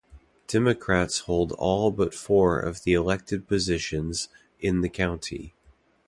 Democrats 0.47 1.19
hold 1.19 1.51
all 1.59 1.91
but 1.91 2.11
four 2.11 2.59
of 2.59 2.83
the 2.85 2.93
elected 2.93 3.47
positions 3.47 4.29
in 4.59 4.81
the 4.81 4.89
county. 4.89 5.53